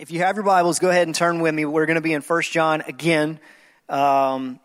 [0.00, 1.66] If you have your Bibles, go ahead and turn with me.
[1.66, 3.38] We're going to be in 1 John again.
[3.86, 4.58] Um,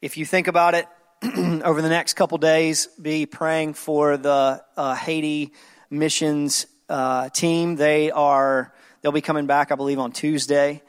[0.00, 0.86] if you think about it,
[1.64, 5.54] over the next couple days, be praying for the uh, Haiti
[5.90, 7.74] missions uh, team.
[7.74, 8.72] They are
[9.02, 10.82] they'll be coming back, I believe, on Tuesday,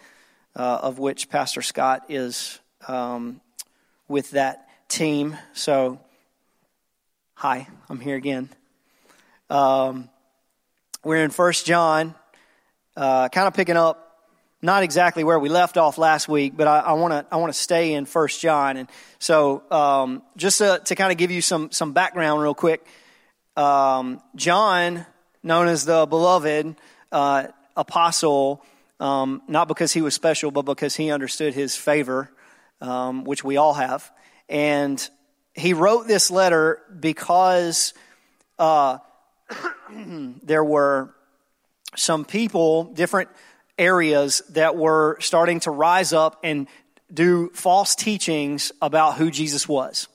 [0.56, 3.42] uh, of which Pastor Scott is um,
[4.08, 5.36] with that team.
[5.54, 6.00] So,
[7.34, 8.48] hi, I'm here again.
[9.50, 10.08] Um,
[11.04, 12.14] we're in First John
[12.96, 14.12] uh, kind of picking up
[14.62, 17.58] not exactly where we left off last week, but I want to I want to
[17.58, 21.72] stay in First John, and so um, just to, to kind of give you some
[21.72, 22.86] some background real quick,
[23.58, 25.06] um, John,
[25.42, 26.76] known as the beloved
[27.12, 28.64] uh, apostle,
[29.00, 32.30] um, not because he was special, but because he understood his favor,
[32.82, 34.12] um, which we all have,
[34.48, 35.10] and
[35.56, 37.96] he wrote this letter because
[38.60, 39.00] uh,
[40.44, 41.16] there were
[41.96, 43.30] some people, different
[43.78, 46.68] areas that were starting to rise up and
[47.14, 50.08] do false teachings about who Jesus was.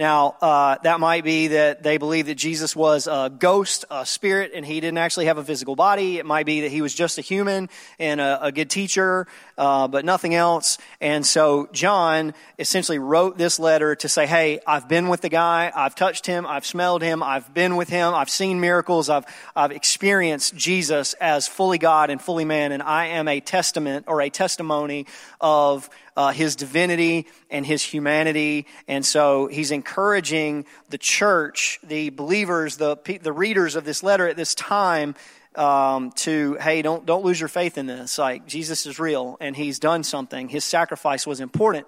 [0.00, 4.52] Now, uh, that might be that they believe that Jesus was a ghost, a spirit,
[4.54, 6.16] and he didn't actually have a physical body.
[6.16, 7.68] It might be that he was just a human
[7.98, 9.26] and a, a good teacher,
[9.60, 10.78] uh, but nothing else.
[11.02, 15.70] And so John essentially wrote this letter to say, hey, I've been with the guy,
[15.76, 19.70] I've touched him, I've smelled him, I've been with him, I've seen miracles, I've, I've
[19.70, 24.30] experienced Jesus as fully God and fully man, and I am a testament or a
[24.30, 25.06] testimony
[25.42, 28.66] of uh, his divinity and his humanity.
[28.88, 34.36] And so he's encouraging the church, the believers, the, the readers of this letter at
[34.36, 35.14] this time
[35.54, 38.18] um, to, hey, don't, don't lose your faith in this.
[38.18, 40.48] Like, Jesus is real and he's done something.
[40.48, 41.86] His sacrifice was important.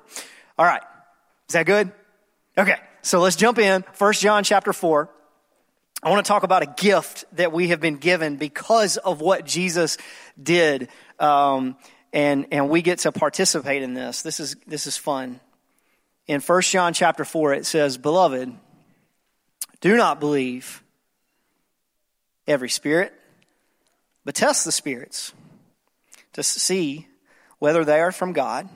[0.59, 0.83] All right.
[1.49, 1.93] Is that good?
[2.57, 2.77] Okay.
[3.03, 3.85] So let's jump in.
[3.93, 5.09] First John chapter 4.
[6.03, 9.47] I want to talk about a gift that we have been given because of what
[9.47, 9.99] Jesus
[10.41, 10.89] did.
[11.21, 11.77] Um,
[12.13, 14.23] and, and we get to participate in this.
[14.23, 15.41] This is, this is fun.
[16.27, 18.53] In 1 John chapter 4, it says, Beloved,
[19.81, 20.83] do not believe
[22.47, 23.13] every spirit,
[24.25, 25.33] but test the spirits
[26.33, 27.07] to see
[27.59, 28.69] whether they are from God,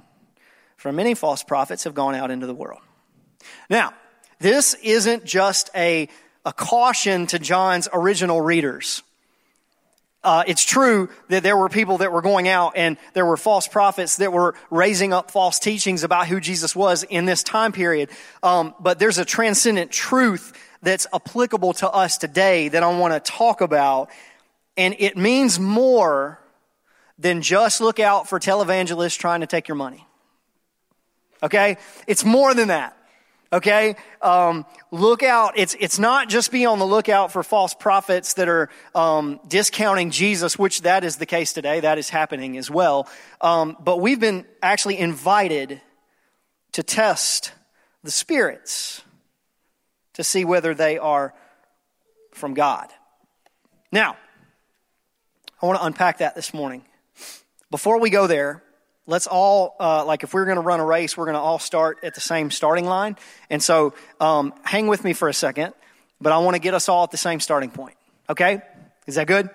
[0.76, 2.80] for many false prophets have gone out into the world.
[3.70, 3.94] Now,
[4.38, 6.08] this isn't just a,
[6.44, 9.02] a caution to John's original readers.
[10.22, 13.68] Uh, it's true that there were people that were going out and there were false
[13.68, 18.10] prophets that were raising up false teachings about who Jesus was in this time period.
[18.42, 20.52] Um, but there's a transcendent truth
[20.82, 24.10] that's applicable to us today that I want to talk about.
[24.76, 26.40] And it means more
[27.18, 30.06] than just look out for televangelists trying to take your money.
[31.42, 31.78] Okay?
[32.06, 32.96] It's more than that.
[33.52, 33.96] Okay?
[34.20, 35.56] Um, look out.
[35.56, 40.10] It's, it's not just be on the lookout for false prophets that are um, discounting
[40.10, 41.80] Jesus, which that is the case today.
[41.80, 43.08] That is happening as well.
[43.40, 45.80] Um, but we've been actually invited
[46.72, 47.52] to test
[48.02, 49.02] the spirits
[50.14, 51.32] to see whether they are
[52.32, 52.88] from God.
[53.92, 54.16] Now,
[55.60, 56.84] I want to unpack that this morning.
[57.70, 58.62] Before we go there,
[59.06, 61.58] let's all uh, like if we're going to run a race we're going to all
[61.58, 63.16] start at the same starting line.
[63.48, 65.72] And so um, hang with me for a second
[66.20, 67.96] but i want to get us all at the same starting point
[68.28, 68.62] okay?
[69.06, 69.48] Is that good?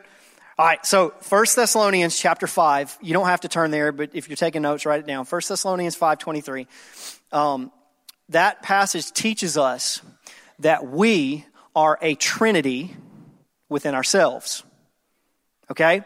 [0.57, 4.29] All right so First thessalonians chapter 5 you don't have to turn there but if
[4.29, 5.25] you're taking notes write it down.
[5.25, 6.67] First thessalonians 5.23
[7.31, 7.71] um,
[8.29, 10.01] that passage teaches us
[10.59, 11.45] that we
[11.75, 12.95] are a trinity
[13.69, 14.63] within ourselves
[15.71, 16.03] okay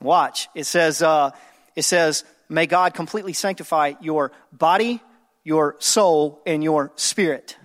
[0.00, 1.30] watch it says uh,
[1.76, 5.00] it says may God completely sanctify your body,
[5.42, 7.56] your soul, and your spirit.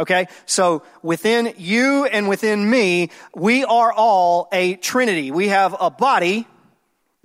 [0.00, 0.26] Okay?
[0.46, 5.30] So within you and within me, we are all a trinity.
[5.30, 6.46] We have a body,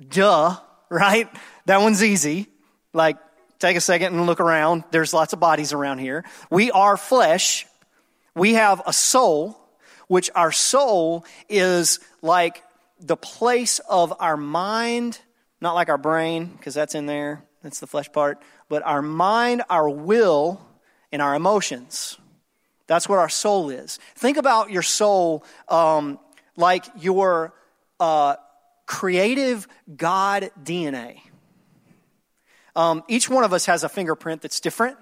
[0.08, 0.58] duh,
[0.90, 1.30] right?
[1.66, 2.48] That one's easy.
[2.94, 3.18] Like,
[3.60, 4.84] take a second and look around.
[4.92, 6.26] There's lots of bodies around here.
[6.50, 7.68] We are flesh.
[8.36, 9.58] We have a soul,
[10.08, 12.64] which our soul is like
[13.04, 15.20] the place of our mind
[15.64, 18.38] not like our brain, because that's in there, that's the flesh part,
[18.68, 20.62] but our mind, our will,
[21.10, 22.18] and our emotions.
[22.86, 23.98] That's what our soul is.
[24.16, 26.20] Think about your soul um,
[26.58, 27.54] like your
[27.98, 28.36] uh,
[28.86, 31.22] creative God DNA.
[32.76, 34.98] Um, each one of us has a fingerprint that's different.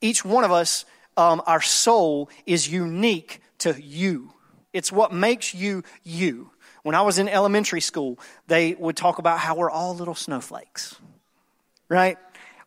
[0.00, 0.84] Each one of us,
[1.16, 4.32] um, our soul is unique to you.
[4.72, 6.50] It's what makes you you.
[6.82, 10.96] When I was in elementary school, they would talk about how we're all little snowflakes,
[11.88, 12.16] right?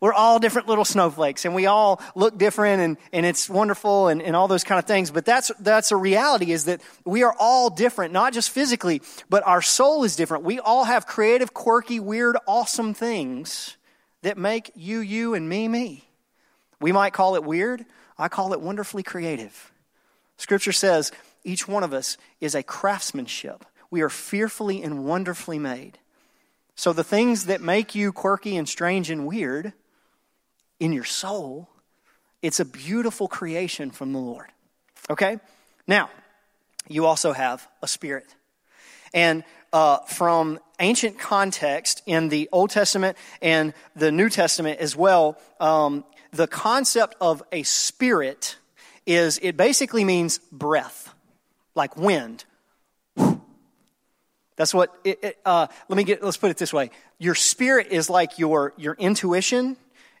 [0.00, 4.20] We're all different little snowflakes and we all look different and, and it's wonderful and,
[4.20, 5.10] and all those kind of things.
[5.10, 9.00] But that's, that's a reality is that we are all different, not just physically,
[9.30, 10.44] but our soul is different.
[10.44, 13.78] We all have creative, quirky, weird, awesome things
[14.22, 16.04] that make you, you, and me, me.
[16.80, 17.84] We might call it weird.
[18.18, 19.72] I call it wonderfully creative.
[20.36, 21.12] Scripture says
[21.44, 23.64] each one of us is a craftsmanship.
[23.94, 26.00] We are fearfully and wonderfully made.
[26.74, 29.72] So the things that make you quirky and strange and weird
[30.80, 31.68] in your soul,
[32.42, 34.48] it's a beautiful creation from the Lord.
[35.08, 35.38] Okay?
[35.86, 36.10] Now,
[36.88, 38.34] you also have a spirit.
[39.12, 45.38] And uh, from ancient context in the Old Testament and the New Testament as well,
[45.60, 48.56] um, the concept of a spirit
[49.06, 51.14] is it basically means breath,
[51.76, 52.44] like wind.
[54.56, 56.90] That's what it, it, uh, let me get let's put it this way.
[57.18, 59.76] Your spirit is like your your intuition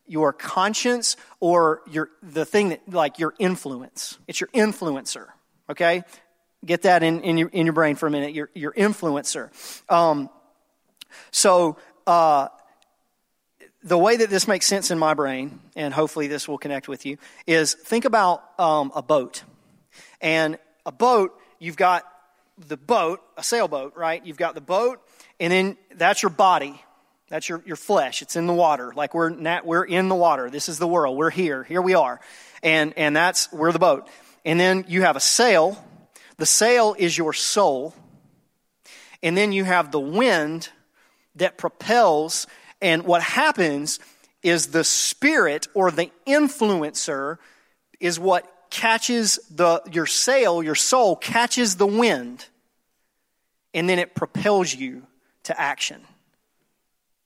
[0.06, 4.18] your conscience or your the thing that like your influence.
[4.26, 5.28] It's your influencer.
[5.70, 6.04] Okay,
[6.64, 8.34] get that in in your in your brain for a minute.
[8.34, 9.50] Your your influencer.
[9.90, 10.30] Um,
[11.30, 11.76] so.
[12.06, 12.48] Uh,
[13.82, 17.04] the way that this makes sense in my brain, and hopefully this will connect with
[17.04, 19.42] you, is think about um, a boat.
[20.22, 22.04] And a boat, you've got
[22.58, 24.24] the boat, a sailboat, right?
[24.24, 25.00] You've got the boat,
[25.40, 26.80] and then that's your body,
[27.28, 28.22] that's your, your flesh.
[28.22, 28.92] It's in the water.
[28.94, 30.50] Like we're not, we're in the water.
[30.50, 31.16] This is the world.
[31.16, 31.64] We're here.
[31.64, 32.20] Here we are.
[32.62, 34.08] And, and that's, we're the boat.
[34.44, 35.82] And then you have a sail.
[36.36, 37.94] The sail is your soul.
[39.22, 40.68] And then you have the wind
[41.36, 42.46] that propels.
[42.80, 44.00] And what happens
[44.42, 47.38] is the spirit or the influencer
[48.00, 52.44] is what catches the, your sail, your soul catches the wind.
[53.72, 55.06] And then it propels you
[55.44, 56.00] to action.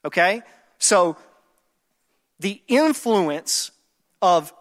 [0.04, 0.42] Okay?
[0.78, 1.16] So,
[2.38, 3.70] the influence
[4.20, 4.52] of,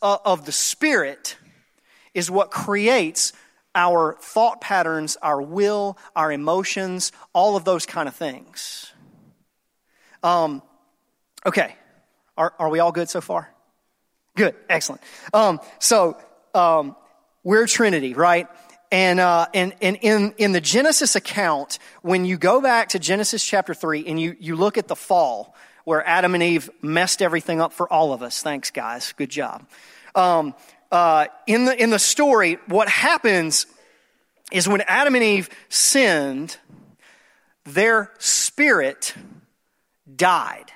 [0.00, 1.36] uh, of the Spirit
[2.14, 3.32] is what creates
[3.74, 8.92] our thought patterns, our will, our emotions, all of those kind of things.
[10.22, 10.62] Um,
[11.44, 11.74] okay.
[12.36, 13.52] Are, are we all good so far?
[14.36, 14.54] Good.
[14.68, 15.02] Excellent.
[15.32, 16.16] Um, so,
[16.54, 16.96] um,
[17.42, 18.48] we're Trinity, right?
[18.92, 23.44] And, uh, and, and in, in the Genesis account, when you go back to Genesis
[23.44, 25.54] chapter 3 and you, you look at the fall,
[25.84, 28.42] where Adam and Eve messed everything up for all of us.
[28.42, 29.12] Thanks, guys.
[29.16, 29.66] Good job.
[30.14, 30.54] Um,
[30.90, 33.66] uh, in, the, in the story, what happens
[34.50, 36.56] is when Adam and Eve sinned,
[37.64, 39.14] their spirit
[40.16, 40.72] died.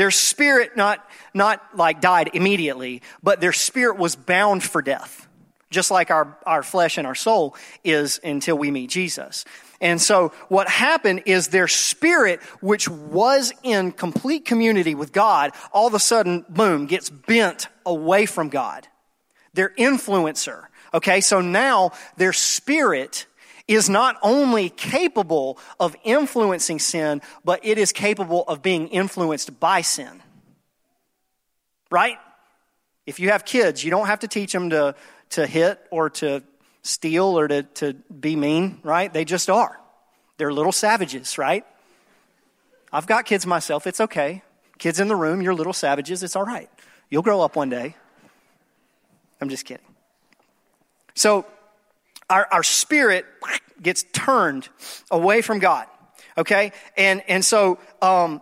[0.00, 5.28] Their spirit not, not like died immediately, but their spirit was bound for death
[5.68, 7.54] just like our, our flesh and our soul
[7.84, 9.44] is until we meet Jesus.
[9.78, 15.86] And so what happened is their spirit, which was in complete community with God, all
[15.86, 18.88] of a sudden, boom, gets bent away from God.
[19.52, 20.64] Their influencer.
[20.94, 23.26] Okay, so now their spirit
[23.70, 29.80] is not only capable of influencing sin, but it is capable of being influenced by
[29.80, 30.22] sin.
[31.90, 32.18] Right?
[33.06, 34.94] If you have kids, you don't have to teach them to
[35.30, 36.42] to hit or to
[36.82, 39.12] steal or to, to be mean, right?
[39.12, 39.78] They just are.
[40.38, 41.64] They're little savages, right?
[42.92, 43.86] I've got kids myself.
[43.86, 44.42] It's okay.
[44.78, 46.22] Kids in the room, you're little savages.
[46.22, 46.68] It's all right.
[47.10, 47.94] You'll grow up one day.
[49.40, 49.86] I'm just kidding.
[51.14, 51.46] So,
[52.30, 53.26] our, our spirit
[53.82, 54.68] gets turned
[55.10, 55.86] away from God.
[56.38, 56.72] Okay?
[56.96, 58.40] And, and so, um,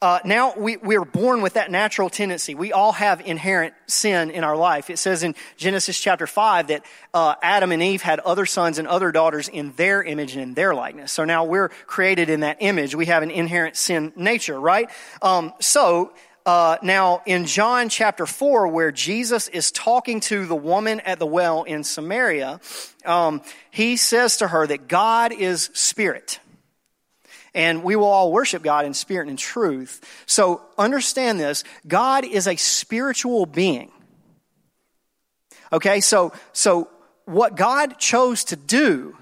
[0.00, 2.54] uh, now we, we're born with that natural tendency.
[2.54, 4.90] We all have inherent sin in our life.
[4.90, 8.86] It says in Genesis chapter 5 that uh, Adam and Eve had other sons and
[8.86, 11.10] other daughters in their image and in their likeness.
[11.10, 12.94] So now we're created in that image.
[12.94, 14.88] We have an inherent sin nature, right?
[15.20, 16.12] Um, so
[16.48, 21.26] uh, now in John chapter 4, where Jesus is talking to the woman at the
[21.26, 22.58] well in Samaria,
[23.04, 26.40] um, he says to her that God is spirit.
[27.52, 30.00] And we will all worship God in spirit and in truth.
[30.24, 33.92] So understand this God is a spiritual being.
[35.70, 36.88] Okay, so, so
[37.26, 39.18] what God chose to do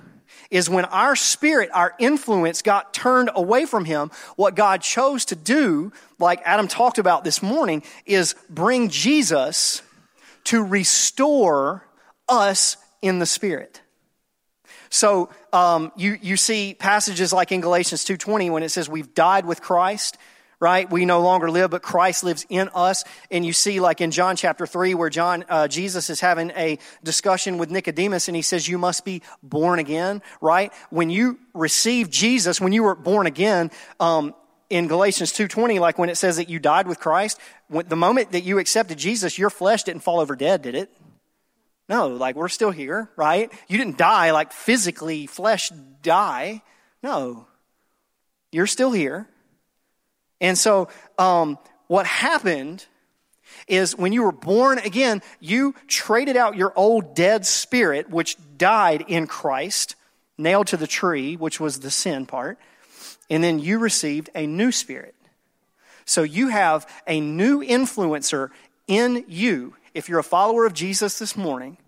[0.50, 5.36] is when our spirit, our influence got turned away from Him, what God chose to
[5.36, 9.82] do, like Adam talked about this morning, is bring Jesus
[10.44, 11.86] to restore
[12.28, 13.80] us in the spirit.
[14.88, 19.44] So um, you, you see passages like in Galatians 2.20 when it says we've died
[19.44, 20.16] with Christ,
[20.58, 20.90] right?
[20.90, 23.04] We no longer live, but Christ lives in us.
[23.30, 26.78] And you see like in John chapter 3 where John, uh, Jesus is having a
[27.04, 30.72] discussion with Nicodemus and he says, you must be born again, right?
[30.90, 33.70] When you receive Jesus, when you were born again,
[34.00, 34.34] um,
[34.68, 38.32] in Galatians 2.20, like when it says that you died with Christ, when, the moment
[38.32, 40.90] that you accepted Jesus, your flesh didn't fall over dead, did it?
[41.88, 43.52] No, like we're still here, right?
[43.68, 45.70] You didn't die like physically, flesh
[46.02, 46.62] die.
[47.02, 47.46] No,
[48.50, 49.28] you're still here.
[50.40, 50.88] And so,
[51.18, 52.84] um, what happened
[53.68, 59.04] is when you were born again, you traded out your old dead spirit, which died
[59.08, 59.94] in Christ,
[60.36, 62.58] nailed to the tree, which was the sin part,
[63.30, 65.14] and then you received a new spirit.
[66.04, 68.50] So you have a new influencer
[68.86, 71.78] in you if you're a follower of Jesus this morning,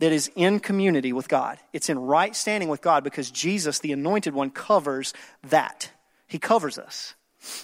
[0.00, 1.56] that is in community with God.
[1.72, 5.90] It's in right standing with God because Jesus, the anointed one, covers that.
[6.26, 7.14] He covers us.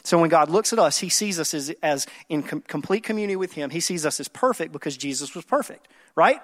[0.03, 3.37] So when God looks at us, he sees us as, as in com- complete community
[3.37, 3.71] with him.
[3.71, 6.41] He sees us as perfect because Jesus was perfect, right?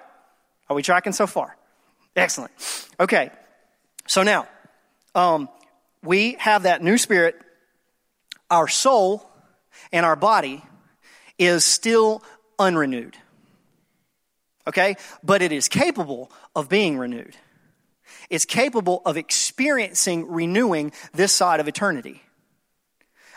[0.69, 1.55] Are we tracking so far?
[2.15, 2.51] Excellent.
[2.99, 3.31] Okay.
[4.07, 4.47] So now,
[5.13, 5.49] um,
[6.03, 7.39] we have that new spirit.
[8.49, 9.29] Our soul
[9.91, 10.63] and our body
[11.37, 12.23] is still
[12.57, 13.17] unrenewed
[14.67, 14.97] okay?
[15.23, 17.35] But it is capable of being renewed.
[18.29, 22.21] It's capable of experiencing renewing this side of eternity.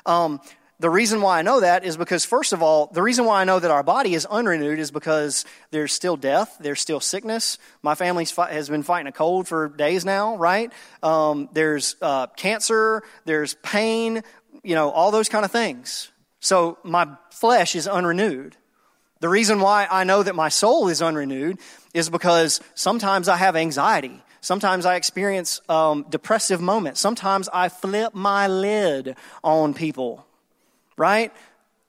[0.06, 0.40] Um,
[0.80, 3.44] the reason why I know that is because, first of all, the reason why I
[3.44, 7.58] know that our body is unrenewed is because there's still death, there's still sickness.
[7.82, 10.72] My family has been fighting a cold for days now, right?
[11.02, 14.22] Um, there's uh, cancer, there's pain,
[14.62, 16.10] you know, all those kind of things.
[16.40, 18.56] So my flesh is unrenewed.
[19.20, 21.58] The reason why I know that my soul is unrenewed
[21.92, 24.22] is because sometimes I have anxiety.
[24.40, 27.00] Sometimes I experience um, depressive moments.
[27.00, 30.26] Sometimes I flip my lid on people,
[30.96, 31.32] right?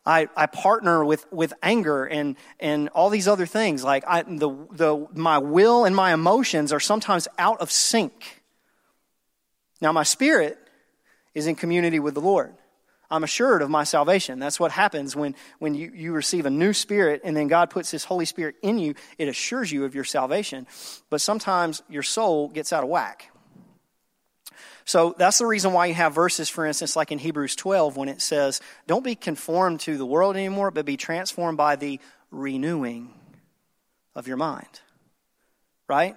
[0.06, 3.84] I, I partner with, with anger and, and all these other things.
[3.84, 8.42] Like I, the, the, my will and my emotions are sometimes out of sync.
[9.80, 10.58] Now, my spirit
[11.34, 12.54] is in community with the Lord.
[13.12, 14.40] I'm assured of my salvation.
[14.40, 17.92] That's what happens when, when you, you receive a new spirit and then God puts
[17.92, 18.96] His Holy Spirit in you.
[19.18, 20.66] It assures you of your salvation.
[21.10, 23.30] But sometimes your soul gets out of whack.
[24.86, 28.10] So that's the reason why you have verses, for instance, like in Hebrews 12, when
[28.10, 32.00] it says, Don't be conformed to the world anymore, but be transformed by the
[32.32, 33.14] renewing
[34.16, 34.82] of your mind.
[35.88, 36.16] Right?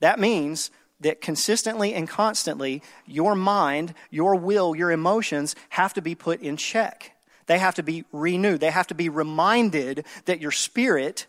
[0.00, 0.70] That means
[1.02, 6.56] that consistently and constantly your mind, your will, your emotions have to be put in
[6.56, 7.14] check.
[7.46, 8.60] They have to be renewed.
[8.60, 11.26] They have to be reminded that your spirit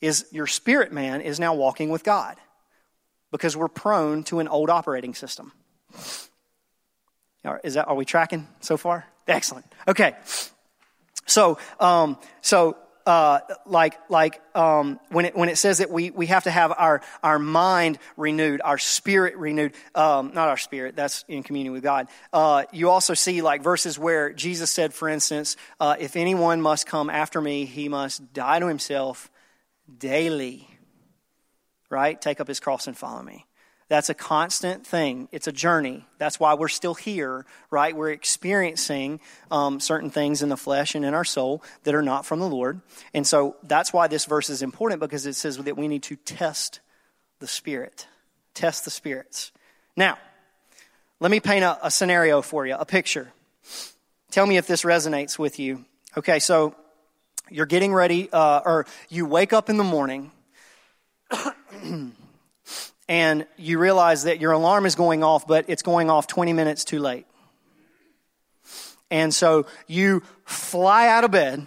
[0.00, 2.36] is, your spirit man is now walking with God
[3.30, 5.52] because we're prone to an old operating system.
[7.62, 9.06] Is that, are we tracking so far?
[9.28, 9.66] Excellent.
[9.86, 10.16] Okay.
[11.26, 16.26] So, um, so uh, like like um, when it when it says that we we
[16.26, 19.72] have to have our our mind renewed, our spirit renewed.
[19.94, 20.96] Um, not our spirit.
[20.96, 22.08] That's in communion with God.
[22.32, 26.86] Uh, you also see like verses where Jesus said, for instance, uh, if anyone must
[26.86, 29.30] come after me, he must die to himself
[29.98, 30.68] daily.
[31.88, 32.20] Right?
[32.20, 33.46] Take up his cross and follow me.
[33.88, 35.28] That's a constant thing.
[35.30, 36.04] It's a journey.
[36.18, 37.94] That's why we're still here, right?
[37.94, 42.26] We're experiencing um, certain things in the flesh and in our soul that are not
[42.26, 42.80] from the Lord.
[43.14, 46.16] And so that's why this verse is important because it says that we need to
[46.16, 46.80] test
[47.38, 48.08] the Spirit.
[48.54, 49.52] Test the spirits.
[49.96, 50.18] Now,
[51.20, 53.32] let me paint a, a scenario for you, a picture.
[54.30, 55.84] Tell me if this resonates with you.
[56.16, 56.74] Okay, so
[57.50, 60.32] you're getting ready, uh, or you wake up in the morning.
[63.08, 66.84] and you realize that your alarm is going off, but it's going off 20 minutes
[66.84, 67.26] too late.
[69.10, 71.66] And so you fly out of bed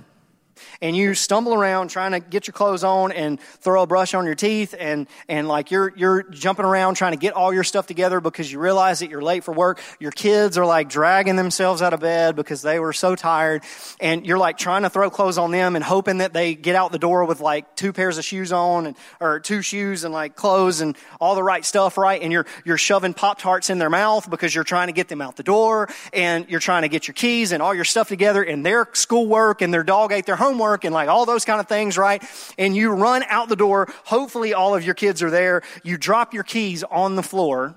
[0.81, 4.25] and you stumble around trying to get your clothes on and throw a brush on
[4.25, 7.87] your teeth and, and like you're, you're jumping around trying to get all your stuff
[7.87, 9.81] together because you realize that you're late for work.
[9.99, 13.63] Your kids are like dragging themselves out of bed because they were so tired
[13.99, 16.91] and you're like trying to throw clothes on them and hoping that they get out
[16.91, 20.35] the door with like two pairs of shoes on and, or two shoes and like
[20.35, 22.21] clothes and all the right stuff, right?
[22.21, 25.21] And you're, you're shoving Pop Tarts in their mouth because you're trying to get them
[25.21, 28.43] out the door and you're trying to get your keys and all your stuff together
[28.43, 31.67] and their schoolwork and their dog ate their homework and like all those kind of
[31.67, 32.23] things, right?
[32.57, 33.87] And you run out the door.
[34.05, 35.61] Hopefully all of your kids are there.
[35.83, 37.75] You drop your keys on the floor,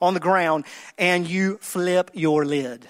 [0.00, 0.64] on the ground,
[0.98, 2.86] and you flip your lid.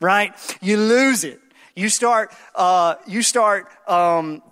[0.00, 0.32] Right?
[0.60, 1.40] You lose it.
[1.74, 4.42] You start, uh, you start, um,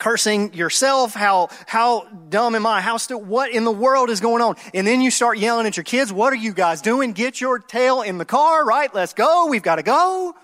[0.00, 1.14] cursing yourself.
[1.14, 2.80] How, how dumb am I?
[2.80, 4.56] How still, what in the world is going on?
[4.74, 6.12] And then you start yelling at your kids.
[6.12, 7.12] What are you guys doing?
[7.12, 8.92] Get your tail in the car, right?
[8.92, 9.46] Let's go.
[9.46, 10.34] We've got to go.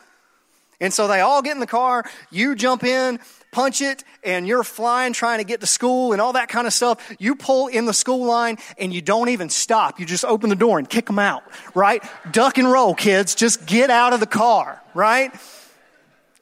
[0.81, 2.05] And so they all get in the car.
[2.31, 3.19] You jump in,
[3.51, 6.73] punch it and you're flying trying to get to school and all that kind of
[6.73, 7.15] stuff.
[7.19, 9.99] You pull in the school line and you don't even stop.
[9.99, 11.43] You just open the door and kick them out,
[11.75, 12.05] right?
[12.31, 13.35] Duck and roll, kids.
[13.35, 15.33] Just get out of the car, right?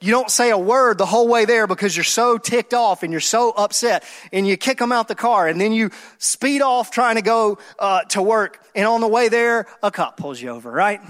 [0.01, 3.13] You don't say a word the whole way there because you're so ticked off and
[3.13, 6.91] you're so upset and you kick them out the car and then you speed off
[6.91, 10.49] trying to go uh, to work and on the way there, a cop pulls you
[10.49, 11.01] over, right?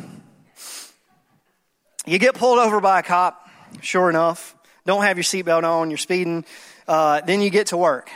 [2.08, 3.50] You get pulled over by a cop,
[3.82, 4.56] sure enough.
[4.86, 6.46] Don't have your seatbelt on, you're speeding.
[6.88, 8.12] Uh, then you get to work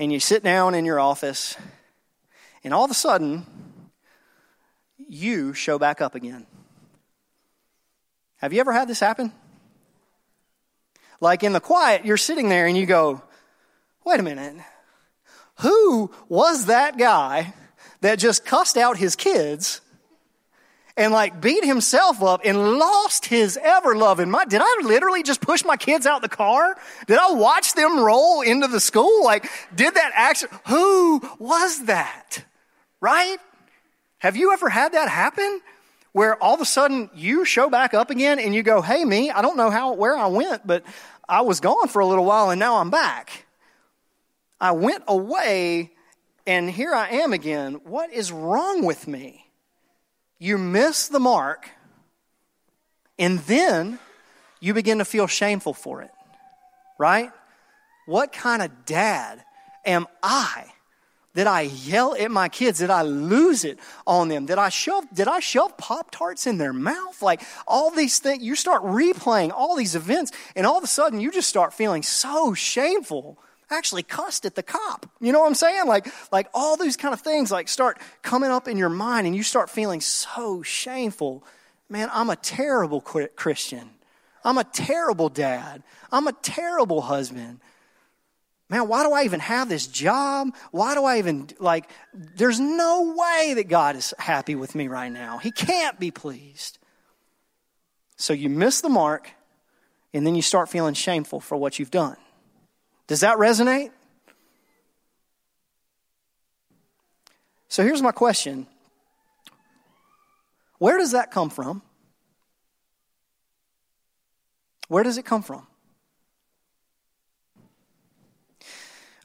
[0.00, 1.56] and you sit down in your office
[2.64, 3.46] and all of a sudden,
[5.08, 6.46] you show back up again.
[8.38, 9.30] Have you ever had this happen?
[11.20, 13.22] Like in the quiet, you're sitting there and you go,
[14.04, 14.56] wait a minute.
[15.60, 17.54] Who was that guy
[18.00, 19.80] that just cussed out his kids
[20.96, 24.50] and like beat himself up and lost his ever loving mind?
[24.50, 26.76] Did I literally just push my kids out the car?
[27.06, 29.24] Did I watch them roll into the school?
[29.24, 32.44] Like, did that actually, who was that?
[33.00, 33.38] Right?
[34.18, 35.60] Have you ever had that happen?
[36.16, 39.30] where all of a sudden you show back up again and you go, hey, me,
[39.30, 40.82] I don't know how, where I went, but
[41.28, 43.44] I was gone for a little while and now I'm back.
[44.58, 45.92] I went away
[46.46, 47.82] and here I am again.
[47.84, 49.45] What is wrong with me?
[50.38, 51.70] You miss the mark
[53.18, 53.98] and then
[54.60, 56.10] you begin to feel shameful for it,
[56.98, 57.30] right?
[58.06, 59.42] What kind of dad
[59.84, 60.66] am I
[61.36, 62.78] did I yell at my kids?
[62.78, 64.46] Did I lose it on them?
[64.46, 67.20] Did I shove, did I shove Pop Tarts in their mouth?
[67.20, 71.20] Like all these things, you start replaying all these events, and all of a sudden
[71.20, 73.38] you just start feeling so shameful.
[73.70, 75.10] Actually cussed at the cop.
[75.20, 75.86] You know what I'm saying?
[75.86, 79.34] Like, like all these kind of things like start coming up in your mind, and
[79.34, 81.44] you start feeling so shameful.
[81.88, 83.90] Man, I'm a terrible Christian.
[84.44, 85.82] I'm a terrible dad.
[86.12, 87.60] I'm a terrible husband
[88.68, 90.54] man, why do I even have this job?
[90.70, 95.10] Why do I even, like, there's no way that God is happy with me right
[95.10, 95.38] now.
[95.38, 96.78] He can't be pleased.
[98.16, 99.30] So you miss the mark,
[100.12, 102.16] and then you start feeling shameful for what you've done.
[103.06, 103.90] Does that resonate?
[107.68, 108.66] So here's my question
[110.78, 111.82] Where does that come from?
[114.88, 115.66] Where does it come from?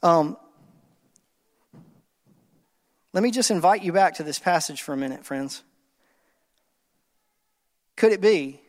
[0.02, 0.36] Um,
[3.12, 5.62] let me just invite you back to this passage for a minute, friends.
[7.94, 8.60] Could it be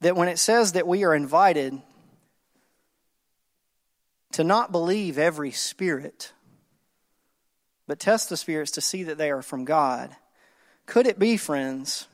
[0.00, 1.80] that when it says that we are invited
[4.32, 6.32] to not believe every spirit,
[7.86, 10.14] but test the spirits to see that they are from God,
[10.86, 12.06] could it be, friends,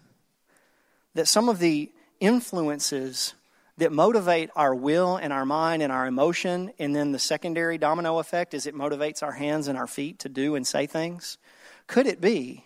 [1.14, 3.34] that some of the influences
[3.78, 6.72] that motivate our will and our mind and our emotion.
[6.78, 10.28] And then the secondary domino effect is it motivates our hands and our feet to
[10.28, 11.38] do and say things.
[11.86, 12.64] Could it be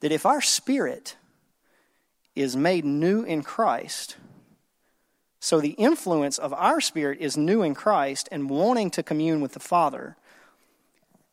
[0.00, 1.16] that if our spirit
[2.34, 4.16] is made new in Christ,
[5.44, 9.52] so the influence of our spirit is new in Christ and wanting to commune with
[9.52, 10.16] the Father,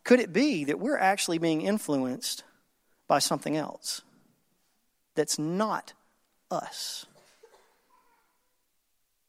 [0.04, 2.43] could it be that we're actually being influenced
[3.08, 4.02] by something else
[5.15, 5.93] that's not
[6.52, 7.06] us?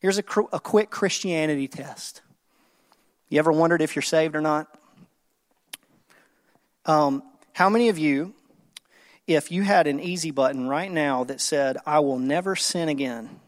[0.00, 2.20] Here's a, a quick Christianity test.
[3.28, 4.66] You ever wondered if you're saved or not?
[6.86, 8.34] Um, how many of you,
[9.28, 13.38] if you had an easy button right now that said, I will never sin again,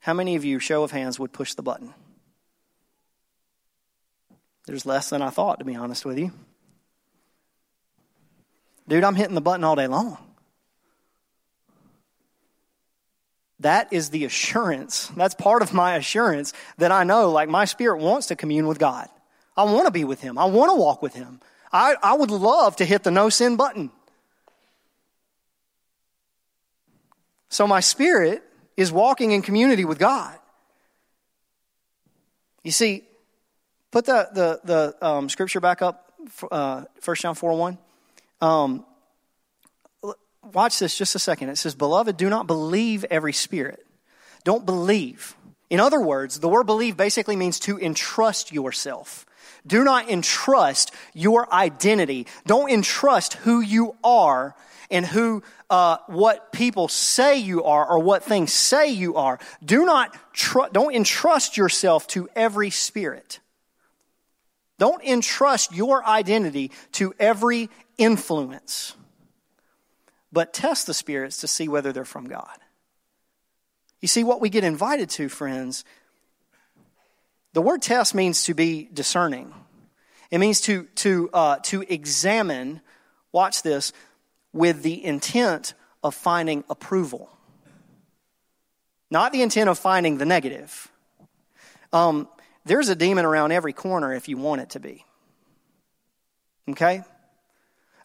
[0.00, 1.94] how many of you, show of hands, would push the button?
[4.66, 6.32] There's less than I thought, to be honest with you.
[8.88, 10.18] Dude, I'm hitting the button all day long.
[13.60, 15.08] That is the assurance.
[15.16, 18.78] That's part of my assurance that I know, like, my spirit wants to commune with
[18.78, 19.08] God.
[19.56, 20.38] I want to be with Him.
[20.38, 21.40] I want to walk with Him.
[21.70, 23.90] I, I would love to hit the no sin button.
[27.50, 28.42] So my spirit
[28.80, 30.38] is walking in community with God.
[32.64, 33.04] You see,
[33.90, 36.12] put the, the, the um, scripture back up,
[36.50, 37.78] uh, 1 John 4 1.
[38.40, 38.86] Um,
[40.52, 41.50] watch this just a second.
[41.50, 43.86] It says, Beloved, do not believe every spirit.
[44.44, 45.36] Don't believe.
[45.68, 49.26] In other words, the word believe basically means to entrust yourself.
[49.66, 52.26] Do not entrust your identity.
[52.46, 54.54] Don't entrust who you are
[54.90, 59.38] and who, uh, what people say you are or what things say you are.
[59.64, 63.40] Do not, tr- don't entrust yourself to every spirit.
[64.78, 68.94] Don't entrust your identity to every influence
[70.32, 72.58] but test the spirits to see whether they're from God.
[74.00, 75.84] You see, what we get invited to, friends,
[77.52, 79.52] the word test means to be discerning.
[80.30, 82.80] It means to, to, uh, to examine,
[83.32, 83.92] watch this,
[84.52, 87.30] with the intent of finding approval,
[89.10, 90.90] not the intent of finding the negative.
[91.92, 92.28] Um,
[92.64, 95.04] there's a demon around every corner if you want it to be.
[96.68, 97.02] Okay?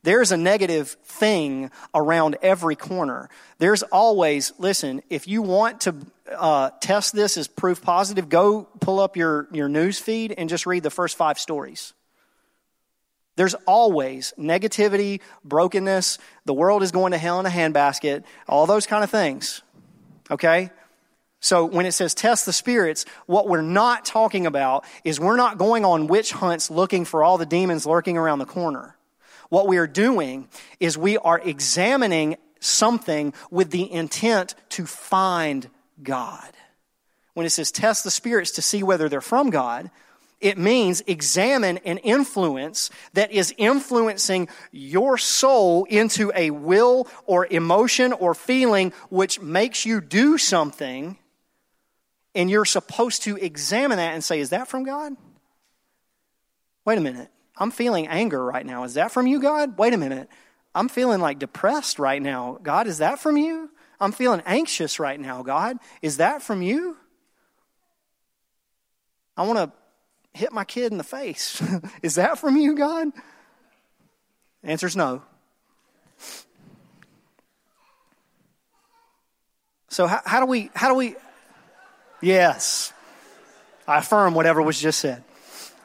[0.03, 3.27] There's a negative thing around every corner.
[3.57, 5.95] There's always, listen, if you want to
[6.31, 10.67] uh, test this as proof positive, go pull up your, your news feed and just
[10.67, 11.93] read the first five stories.
[13.35, 18.87] There's always negativity, brokenness, the world is going to hell in a handbasket, all those
[18.87, 19.61] kind of things.
[20.31, 20.69] Okay?
[21.41, 25.57] So when it says test the spirits, what we're not talking about is we're not
[25.57, 28.95] going on witch hunts looking for all the demons lurking around the corner.
[29.49, 30.47] What we are doing
[30.79, 35.69] is we are examining something with the intent to find
[36.01, 36.49] God.
[37.33, 39.91] When it says test the spirits to see whether they're from God,
[40.45, 48.13] it means examine an influence that is influencing your soul into a will or emotion
[48.13, 51.17] or feeling which makes you do something.
[52.35, 55.13] And you're supposed to examine that and say, Is that from God?
[56.85, 57.29] Wait a minute.
[57.57, 58.83] I'm feeling anger right now.
[58.83, 59.79] Is that from you, God?
[59.79, 60.29] Wait a minute.
[60.75, 62.59] I'm feeling like depressed right now.
[62.61, 63.71] God, is that from you?
[63.99, 65.77] I'm feeling anxious right now, God.
[66.03, 66.97] Is that from you?
[69.35, 69.71] I want to
[70.35, 71.61] hit my kid in the face.
[72.01, 73.11] is that from you, God?
[74.63, 75.23] The answer's no.
[79.89, 81.15] So how, how do we how do we
[82.21, 82.91] Yes.
[83.87, 85.23] I affirm whatever was just said.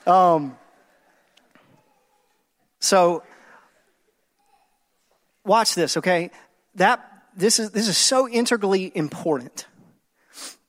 [0.06, 0.56] Um,
[2.78, 3.22] so,
[5.44, 6.30] watch this, okay?
[6.76, 9.66] That this is this is so integrally important.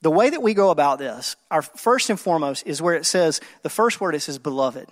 [0.01, 3.39] The way that we go about this, our first and foremost, is where it says
[3.61, 4.89] the first word it says beloved.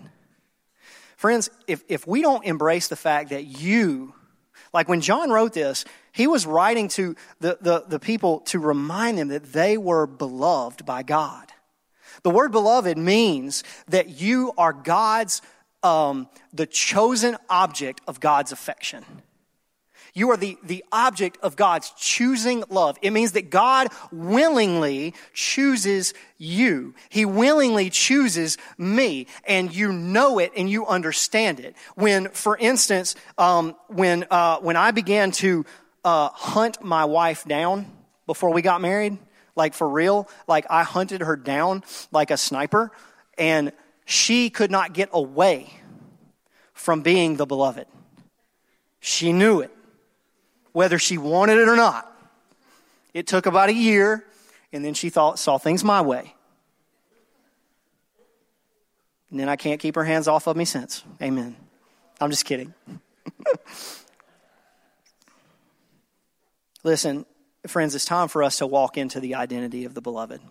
[1.17, 4.13] Friends, if, if we don't embrace the fact that you,
[4.73, 9.17] like when John wrote this, he was writing to the, the, the people to remind
[9.17, 11.47] them that they were beloved by God.
[12.23, 15.41] The word beloved means that you are God's
[15.83, 19.05] um, the chosen object of God's affection.
[20.13, 22.97] You are the, the object of God's choosing love.
[23.01, 26.93] It means that God willingly chooses you.
[27.09, 31.75] He willingly chooses me, and you know it and you understand it.
[31.95, 35.65] When, for instance, um, when, uh, when I began to
[36.03, 37.91] uh, hunt my wife down
[38.25, 39.17] before we got married,
[39.55, 42.91] like for real, like I hunted her down like a sniper,
[43.37, 43.71] and
[44.05, 45.71] she could not get away
[46.73, 47.85] from being the beloved.
[48.99, 49.71] She knew it,
[50.71, 52.05] whether she wanted it or not.
[53.13, 54.25] It took about a year,
[54.71, 56.35] and then she thought, saw things my way.
[59.31, 61.03] And then I can't keep her hands off of me since.
[61.21, 61.55] Amen.
[62.19, 62.73] I'm just kidding.
[66.83, 67.25] Listen,
[67.67, 70.41] friends, it's time for us to walk into the identity of the beloved.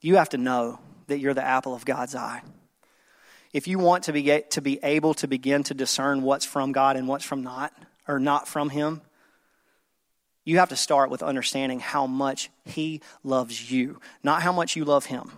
[0.00, 2.42] You have to know that you're the apple of God's eye.
[3.52, 6.96] If you want to be, to be able to begin to discern what's from God
[6.96, 7.72] and what's from not,
[8.06, 9.00] or not from Him,
[10.44, 14.84] you have to start with understanding how much He loves you, not how much you
[14.84, 15.30] love Him.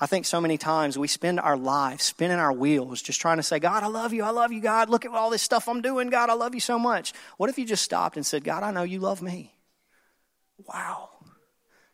[0.00, 3.42] I think so many times we spend our lives spinning our wheels just trying to
[3.42, 4.22] say, God, I love you.
[4.22, 4.88] I love you, God.
[4.88, 6.08] Look at all this stuff I'm doing.
[6.08, 7.12] God, I love you so much.
[7.36, 9.54] What if you just stopped and said, God, I know you love me?
[10.68, 11.10] Wow.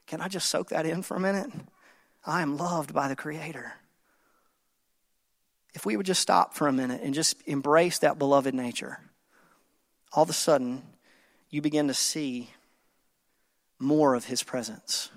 [0.07, 1.51] Can I just soak that in for a minute?
[2.27, 3.73] I am loved by the Creator.
[5.75, 9.01] If we would just stop for a minute and just embrace that beloved nature,
[10.13, 10.83] all of a sudden
[11.51, 12.51] you begin to see
[13.79, 15.11] more of His presence.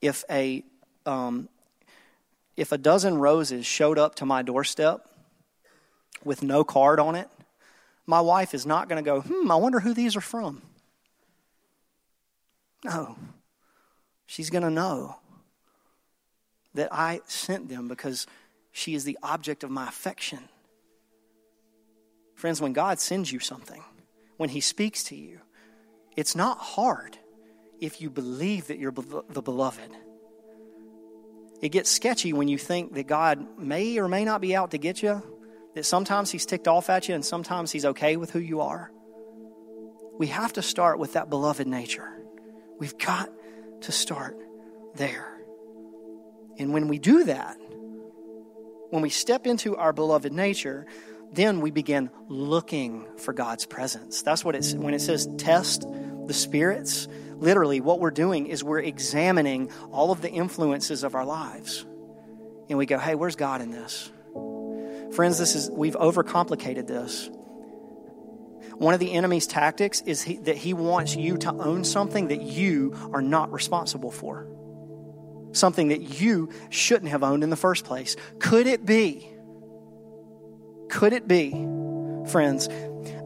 [0.00, 0.64] If a
[1.06, 1.48] um,
[2.56, 5.08] if a dozen roses showed up to my doorstep
[6.24, 7.28] with no card on it,
[8.04, 10.62] my wife is not going to go, hmm, I wonder who these are from.
[12.84, 13.16] No.
[14.26, 15.16] She's going to know
[16.74, 18.26] that I sent them because
[18.72, 20.40] she is the object of my affection.
[22.34, 23.82] Friends, when God sends you something,
[24.36, 25.40] when He speaks to you,
[26.16, 27.18] it's not hard
[27.80, 29.90] if you believe that you're the beloved.
[31.60, 34.78] It gets sketchy when you think that God may or may not be out to
[34.78, 35.22] get you,
[35.74, 38.92] that sometimes He's ticked off at you and sometimes He's okay with who you are.
[40.18, 42.08] We have to start with that beloved nature.
[42.78, 43.30] We've got
[43.82, 44.36] to start
[44.94, 45.32] there.
[46.58, 47.56] And when we do that,
[48.90, 50.86] when we step into our beloved nature,
[51.32, 54.22] then we begin looking for God's presence.
[54.22, 55.86] That's what it's when it says test
[56.26, 61.24] the spirits, literally what we're doing is we're examining all of the influences of our
[61.24, 61.84] lives.
[62.68, 64.12] And we go, hey, where's God in this?
[65.14, 67.30] Friends, this is we've overcomplicated this.
[68.74, 72.42] One of the enemy's tactics is he, that he wants you to own something that
[72.42, 74.46] you are not responsible for.
[75.52, 78.16] Something that you shouldn't have owned in the first place.
[78.38, 79.28] Could it be?
[80.88, 81.50] Could it be,
[82.30, 82.68] friends,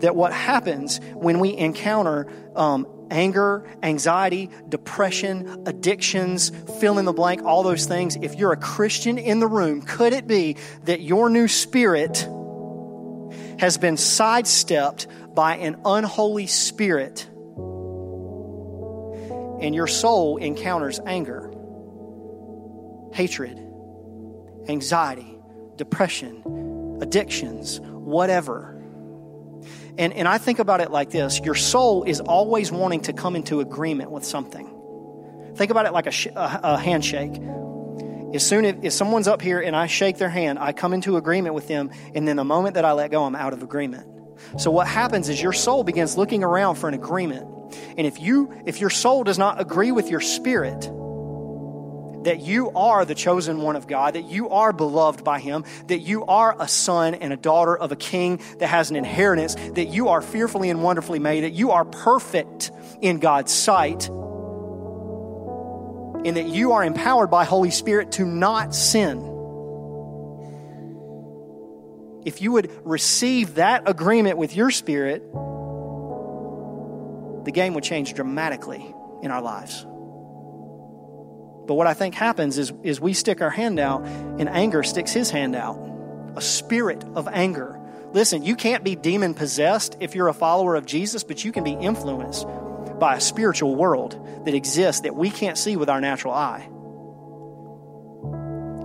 [0.00, 7.42] that what happens when we encounter um, anger, anxiety, depression, addictions, fill in the blank,
[7.44, 11.28] all those things, if you're a Christian in the room, could it be that your
[11.30, 12.26] new spirit
[13.58, 17.28] has been sidestepped by an unholy spirit
[19.60, 21.51] and your soul encounters anger,
[23.12, 23.58] hatred,
[24.68, 25.38] anxiety,
[25.76, 28.72] depression, addictions, whatever?
[29.98, 33.36] And, and I think about it like this your soul is always wanting to come
[33.36, 34.68] into agreement with something.
[35.56, 37.40] Think about it like a, sh- a, a handshake.
[38.34, 41.18] As soon as if someone's up here and I shake their hand, I come into
[41.18, 44.08] agreement with them, and then the moment that I let go, I'm out of agreement.
[44.56, 47.46] So what happens is your soul begins looking around for an agreement.
[47.96, 50.90] And if you if your soul does not agree with your spirit,
[52.24, 56.00] that you are the chosen one of God, that you are beloved by Him, that
[56.00, 59.88] you are a son and a daughter of a king that has an inheritance, that
[59.88, 64.08] you are fearfully and wonderfully made, that you are perfect in God's sight,
[66.24, 69.28] and that you are empowered by Holy Spirit to not sin.
[72.24, 75.22] If you would receive that agreement with your spirit,
[77.44, 79.84] the game would change dramatically in our lives.
[81.66, 85.12] But what I think happens is, is we stick our hand out and anger sticks
[85.12, 85.78] his hand out.
[86.36, 87.78] A spirit of anger.
[88.12, 91.64] Listen, you can't be demon possessed if you're a follower of Jesus, but you can
[91.64, 92.46] be influenced
[92.98, 96.68] by a spiritual world that exists that we can't see with our natural eye.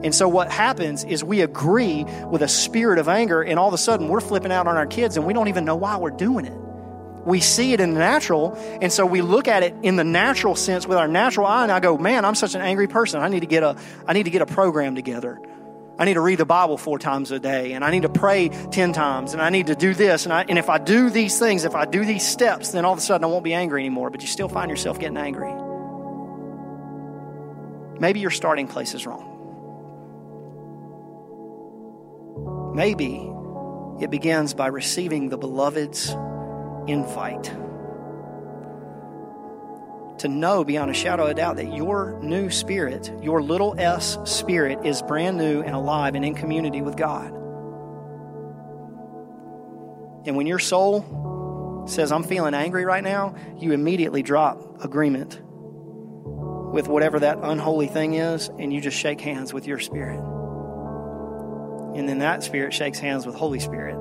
[0.03, 3.73] And so what happens is we agree with a spirit of anger, and all of
[3.73, 6.11] a sudden we're flipping out on our kids, and we don't even know why we're
[6.11, 6.66] doing it
[7.27, 10.55] we see it in the natural, and so we look at it in the natural
[10.55, 13.21] sense with our natural eye, and I go, man, I'm such an angry person.
[13.21, 13.75] I need to get a,
[14.07, 15.37] I need to get a program together.
[15.99, 18.47] I need to read the Bible four times a day, and I need to pray
[18.47, 20.23] 10 times, and I need to do this.
[20.23, 22.93] And, I, and if I do these things, if I do these steps, then all
[22.93, 25.53] of a sudden I won't be angry anymore, but you still find yourself getting angry.
[27.99, 29.33] Maybe your starting place is wrong.
[32.73, 33.29] Maybe
[34.01, 36.15] it begins by receiving the beloved's
[36.87, 37.51] invite.
[40.19, 44.85] To know beyond a shadow of doubt that your new spirit, your little s spirit,
[44.85, 47.27] is brand new and alive and in community with God.
[50.25, 55.39] And when your soul says, I'm feeling angry right now, you immediately drop agreement
[56.73, 60.19] with whatever that unholy thing is, and you just shake hands with your spirit.
[61.95, 63.95] And then that spirit shakes hands with Holy Spirit.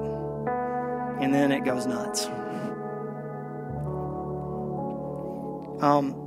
[1.20, 2.26] And then it goes nuts.
[5.80, 6.22] Um,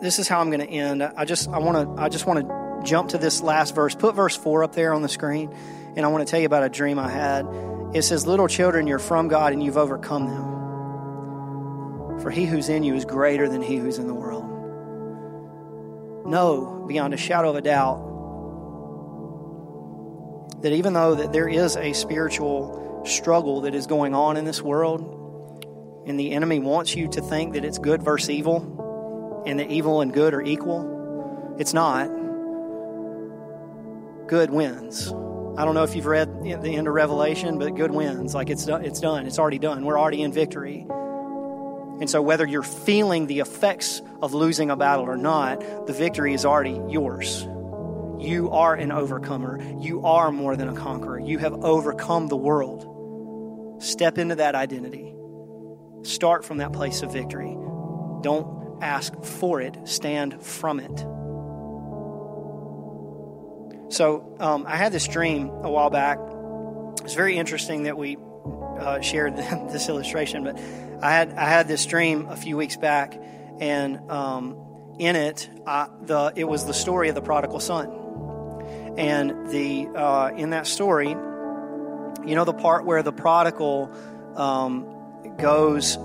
[0.00, 1.02] this is how I'm going to end.
[1.02, 3.94] I just I want to I just want to jump to this last verse.
[3.94, 5.54] Put verse four up there on the screen,
[5.96, 7.46] and I want to tell you about a dream I had.
[7.94, 12.20] It says, "Little children, you're from God, and you've overcome them.
[12.20, 14.44] For He who's in you is greater than He who's in the world."
[16.26, 18.02] Know beyond a shadow of a doubt
[20.62, 24.60] that even though that there is a spiritual struggle that is going on in this
[24.62, 29.70] world, and the enemy wants you to think that it's good versus evil, and that
[29.70, 32.08] evil and good are equal, it's not.
[34.26, 35.08] Good wins.
[35.58, 38.34] I don't know if you've read the end of Revelation, but good wins.
[38.34, 39.26] Like it's it's done.
[39.26, 39.84] It's already done.
[39.84, 40.86] We're already in victory.
[41.98, 46.34] And so, whether you're feeling the effects of losing a battle or not, the victory
[46.34, 47.48] is already yours.
[48.18, 49.60] You are an overcomer.
[49.80, 51.20] You are more than a conqueror.
[51.20, 52.84] You have overcome the world.
[53.78, 55.14] Step into that identity.
[56.02, 57.56] Start from that place of victory.
[58.22, 60.98] Don't ask for it, stand from it.
[63.88, 66.18] So, um, I had this dream a while back.
[67.04, 68.16] It's very interesting that we
[68.78, 69.36] uh, shared
[69.70, 70.58] this illustration, but
[71.02, 73.20] I had I had this dream a few weeks back,
[73.60, 74.56] and um,
[74.98, 77.90] in it, I, the it was the story of the prodigal son,
[78.96, 81.14] and the uh, in that story,
[82.26, 83.90] you know the part where the prodigal
[84.36, 84.86] um,
[85.38, 85.96] goes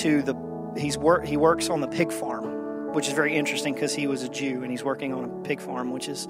[0.00, 0.34] to the
[0.76, 4.22] he's work he works on the pig farm, which is very interesting because he was
[4.22, 6.28] a Jew and he's working on a pig farm, which is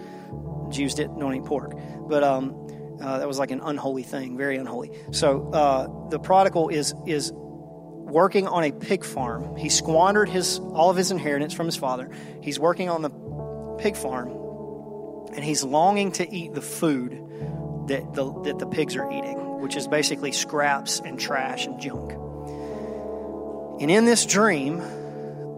[0.70, 1.72] Jews didn't eat pork.
[2.08, 2.54] But um,
[3.00, 4.90] Uh, that was like an unholy thing, very unholy.
[5.10, 9.56] So uh, the prodigal is is working on a pig farm.
[9.56, 12.10] He squandered his all of his inheritance from his father.
[12.42, 13.10] He's working on the
[13.78, 14.28] pig farm,
[15.34, 17.12] and he's longing to eat the food
[17.90, 22.12] that the that the pigs are eating, which is basically scraps and trash and junk.
[23.80, 24.82] And in this dream,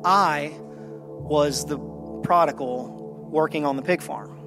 [0.05, 1.79] I was the
[2.23, 4.39] prodigal working on the pig farm.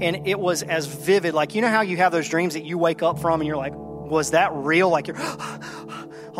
[0.00, 2.78] And it was as vivid, like, you know how you have those dreams that you
[2.78, 4.88] wake up from and you're like, was that real?
[4.88, 5.16] Like, you're,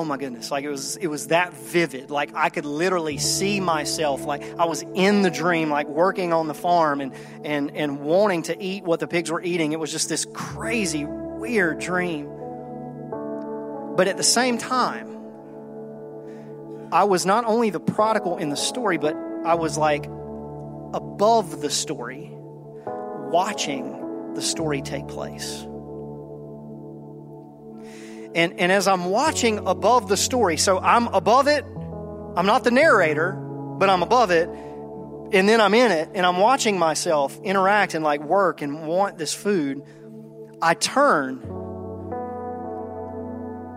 [0.00, 2.10] oh my goodness like it was it was that vivid.
[2.10, 6.48] Like i could literally see myself like i was in the dream like working on
[6.48, 7.12] the farm and
[7.44, 9.72] and and wanting to eat what the pigs were eating.
[9.72, 12.30] It was just this crazy weird dream.
[13.94, 15.08] But at the same time
[16.90, 20.06] i was not only the prodigal in the story but i was like
[20.94, 22.30] above the story
[23.30, 25.66] watching the story take place
[28.34, 32.70] and, and as I'm watching above the story, so I'm above it, I'm not the
[32.70, 37.94] narrator, but I'm above it, and then I'm in it, and I'm watching myself interact
[37.94, 39.82] and like work and want this food.
[40.62, 41.40] I turn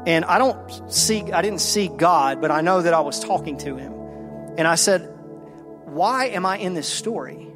[0.05, 3.57] and I don't see, I didn't see God, but I know that I was talking
[3.59, 3.93] to him.
[4.57, 5.01] And I said,
[5.85, 7.47] Why am I in this story?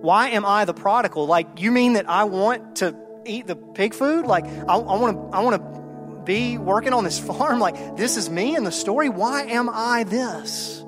[0.00, 1.26] Why am I the prodigal?
[1.26, 4.26] Like, you mean that I want to eat the pig food?
[4.26, 5.79] Like, I, want to, I want to
[6.24, 9.08] be working on this farm like this is me in the story.
[9.08, 10.80] Why am I this?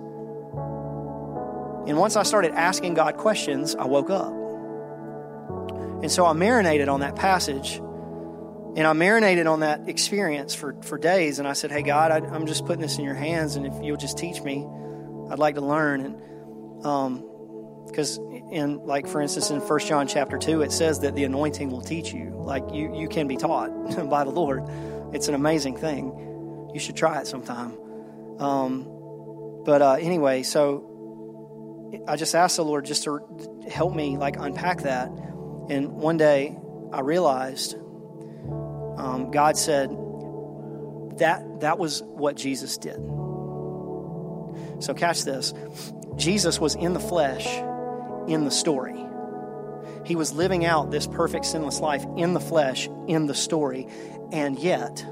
[1.85, 4.33] And once I started asking God questions, I woke up.
[6.03, 7.77] And so I marinated on that passage
[8.75, 11.39] and I marinated on that experience for, for days.
[11.39, 13.57] And I said, Hey, God, I, am just putting this in your hands.
[13.57, 14.67] And if you'll just teach me,
[15.31, 16.01] I'd like to learn.
[16.01, 17.29] And, um,
[17.87, 18.19] because
[18.51, 21.81] in like for instance in First john chapter 2 it says that the anointing will
[21.81, 23.69] teach you like you you can be taught
[24.09, 24.63] by the lord
[25.13, 26.71] it's an amazing thing.
[26.73, 27.77] You should try it sometime.
[28.39, 28.87] Um,
[29.65, 30.89] but uh, anyway, so
[32.09, 33.21] I just asked the Lord just to
[33.71, 35.09] help me like unpack that.
[35.69, 36.57] And one day
[36.93, 39.91] I realized um, God said
[41.19, 42.97] that that was what Jesus did.
[44.81, 45.55] So catch this.
[46.17, 47.47] Jesus was in the flesh
[48.29, 48.99] in the story.
[50.05, 53.87] He was living out this perfect sinless life in the flesh in the story
[54.33, 55.07] and yet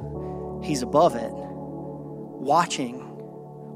[0.62, 3.00] he's above it, watching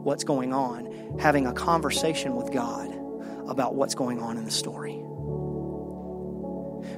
[0.03, 2.93] what's going on, having a conversation with God
[3.47, 5.01] about what's going on in the story.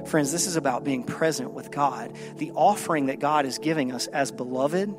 [0.05, 2.13] Friends, this is about being present with God.
[2.37, 4.95] The offering that God is giving us as beloved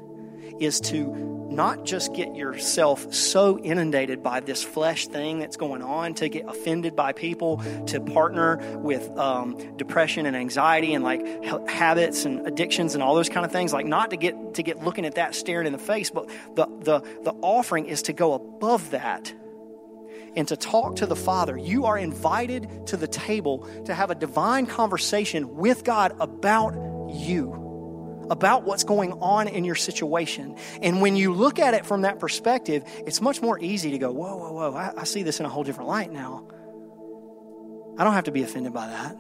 [0.61, 6.14] is to not just get yourself so inundated by this flesh thing that's going on
[6.14, 12.24] to get offended by people, to partner with um, depression and anxiety and like habits
[12.24, 13.72] and addictions and all those kind of things.
[13.72, 16.66] Like not to get to get looking at that staring in the face, but the
[16.81, 19.33] the the offering is to go above that
[20.37, 21.57] and to talk to the Father.
[21.57, 26.74] You are invited to the table to have a divine conversation with God about
[27.11, 27.67] you
[28.30, 30.56] about what's going on in your situation.
[30.82, 34.12] And when you look at it from that perspective, it's much more easy to go,
[34.12, 36.46] whoa, whoa, whoa, I, I see this in a whole different light now.
[37.98, 39.16] I don't have to be offended by that.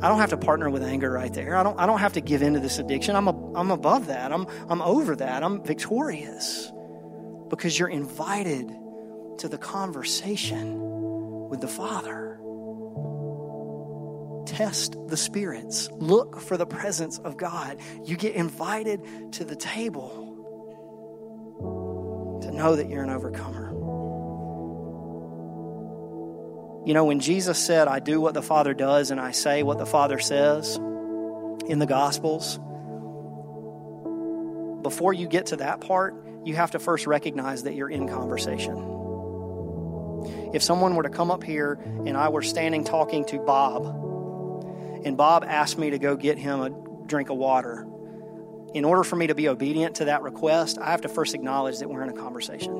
[0.00, 1.56] I don't have to partner with anger right there.
[1.56, 3.16] I don't, I don't have to give into this addiction.
[3.16, 4.32] I'm, a, I'm above that.
[4.32, 5.42] I'm, I'm over that.
[5.42, 6.72] I'm victorious
[7.48, 8.74] because you're invited
[9.38, 10.78] to the conversation
[11.48, 12.33] with the Father
[14.46, 17.78] test the spirits, look for the presence of God.
[18.04, 20.30] You get invited to the table
[22.42, 23.70] to know that you're an overcomer.
[26.86, 29.78] You know, when Jesus said, I do what the Father does and I say what
[29.78, 32.58] the Father says in the Gospels,
[34.82, 38.76] before you get to that part, you have to first recognize that you're in conversation.
[40.52, 44.04] If someone were to come up here and I were standing talking to Bob,
[45.04, 46.70] and Bob asked me to go get him a
[47.06, 47.86] drink of water.
[48.72, 51.78] In order for me to be obedient to that request, I have to first acknowledge
[51.78, 52.72] that we're in a conversation.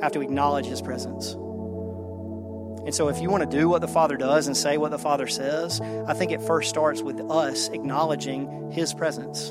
[0.00, 1.32] I have to acknowledge his presence.
[1.32, 4.98] And so, if you want to do what the Father does and say what the
[4.98, 9.50] Father says, I think it first starts with us acknowledging his presence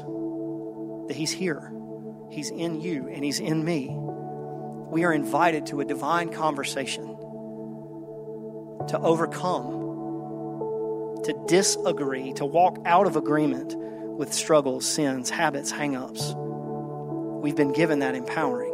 [1.08, 1.71] that he's here,
[2.32, 3.89] he's in you, and he's in me.
[3.91, 7.16] We are invited to a divine conversation
[8.88, 9.87] to overcome
[11.28, 16.34] to disagree, to walk out of agreement with struggles, sins, habits, hangups.
[17.41, 18.73] We've been given that empowering.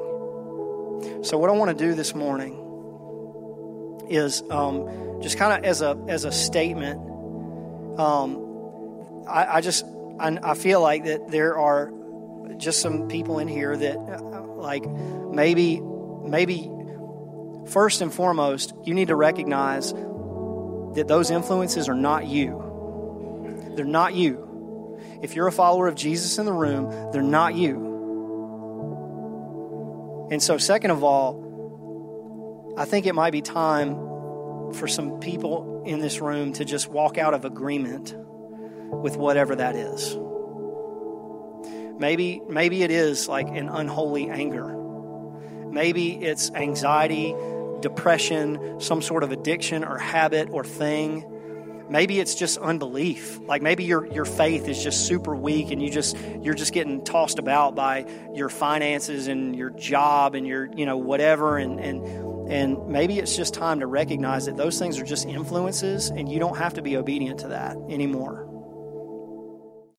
[1.24, 2.60] So, what I want to do this morning
[4.08, 7.00] is um, just kind of as a as a statement.
[8.00, 9.84] Um, I, I just
[10.20, 11.92] I, I feel like that there are
[12.58, 16.70] just some people in here that uh, like maybe maybe
[17.68, 19.92] first and foremost you need to recognize
[20.96, 23.72] that those influences are not you.
[23.76, 25.00] They're not you.
[25.22, 27.92] If you're a follower of jesus in the room they're not you.
[30.32, 31.42] And so second of all
[32.78, 33.96] i think it might be time
[34.74, 38.16] for some people in this room to just walk out of agreement
[39.02, 40.18] with whatever that is.
[41.98, 44.76] Maybe, maybe it is like an unholy anger.
[45.70, 47.34] Maybe it's anxiety,
[47.84, 51.30] depression, some sort of addiction or habit or thing.
[51.90, 53.40] Maybe it's just unbelief.
[53.42, 57.04] Like maybe your, your faith is just super weak and you just you're just getting
[57.04, 62.04] tossed about by your finances and your job and your, you know, whatever and and
[62.50, 66.40] and maybe it's just time to recognize that those things are just influences and you
[66.40, 68.53] don't have to be obedient to that anymore.